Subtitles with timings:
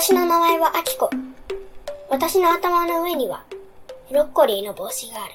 [0.00, 1.10] 私の名前はアキコ。
[2.08, 3.42] 私の頭の上には、
[4.08, 5.34] ブロッコリーの帽子がある。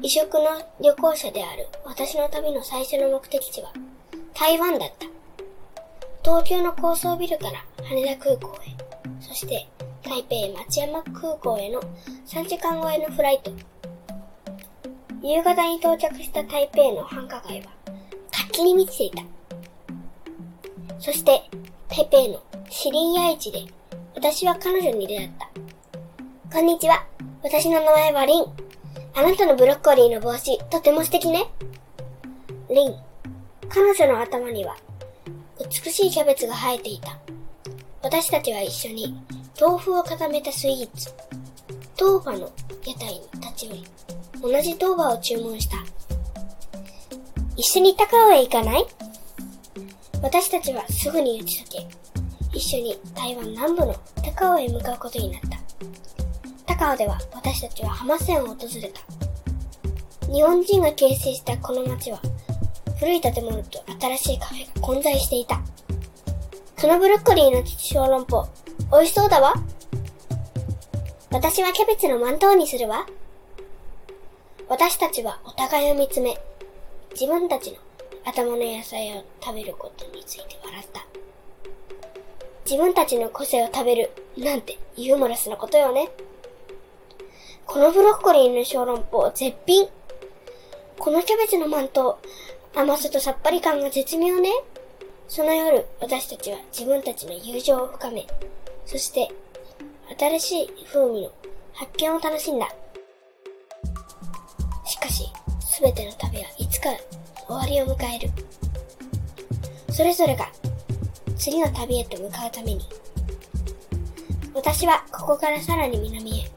[0.00, 0.44] 異色の
[0.80, 3.72] 旅行者である私の旅の最初の目的地は、
[4.32, 5.06] 台湾だった。
[6.22, 8.76] 東京の高層ビルから羽田空港へ、
[9.20, 9.66] そして
[10.04, 11.80] 台北松山空港への
[12.28, 13.50] 3時間超えのフライト。
[15.20, 17.72] 夕方に到着した台北の繁華街は
[18.30, 19.24] 活気に満ちていた。
[21.00, 21.42] そして、
[21.88, 23.64] 台北のシリンヤ市で
[24.14, 25.48] 私は彼女に出会った。
[26.52, 27.06] こんにちは。
[27.42, 28.44] 私の名前はリン。
[29.14, 31.46] あなたのブロッコリーの帽子、とても素敵ね。
[32.68, 32.94] リン。
[33.70, 34.76] 彼女の頭には
[35.58, 37.18] 美しいキャベツが生えていた。
[38.02, 39.18] 私たちは一緒に
[39.58, 41.10] 豆腐を固めたスイーツ、
[41.98, 42.52] 豆腐の
[42.84, 43.84] 屋台に立ち寄り、
[44.42, 45.78] 同じ豆腐を注文した。
[47.56, 48.86] 一緒に高尾へ行かない？
[50.22, 51.97] 私たちはすぐに打ち解け、
[52.58, 56.74] 一緒に台湾南部の高尾へ向かうことになった。
[56.74, 59.00] 高尾では私たちは浜線を訪れた。
[60.26, 62.20] 日本人が形成したこの街は、
[62.98, 65.60] 古い建物と新しいカフェが混在していた。
[66.78, 68.48] そのブロッコリーの小籠包、
[68.90, 69.54] 美味しそうだわ。
[71.30, 73.06] 私はキャベツの満頭にするわ。
[74.68, 76.36] 私たちはお互いを見つめ、
[77.12, 77.76] 自分たちの
[78.24, 81.17] 頭の野菜を食べることについて笑った。
[82.68, 86.10] 自分たちの個性を食べるなんてユーモラスなことよね。
[87.64, 89.88] このブロッコリーの小籠包絶品。
[90.98, 92.18] このキャベツの満頭、
[92.76, 94.50] 甘さとさっぱり感が絶妙ね。
[95.28, 98.26] その夜、私たちは自分たちの友情を深め、
[98.84, 99.30] そして、
[100.18, 101.32] 新しい風味の
[101.72, 102.68] 発見を楽しんだ。
[104.84, 105.24] しかし、
[105.60, 106.90] すべての旅はいつか
[107.46, 108.30] 終わりを迎える。
[109.90, 110.50] それぞれが
[111.38, 112.80] 次の旅へと向かうために、
[114.52, 116.50] 私はここからさらに南へ、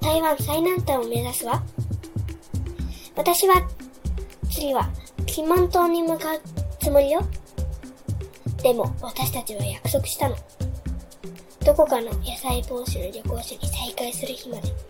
[0.00, 1.62] 台湾最南端を目指すわ。
[3.16, 3.66] 私は、
[4.50, 4.90] 次は、
[5.26, 6.40] 金門島に向かう
[6.80, 7.22] つもりよ。
[8.62, 10.36] でも私たちは約束したの。
[11.64, 14.89] どこかの野菜帽子の旅行者に再会する日まで。